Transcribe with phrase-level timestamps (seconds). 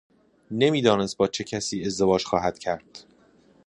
[0.51, 3.03] نمیدانست با چه کسی ازدواج خواهد کرد.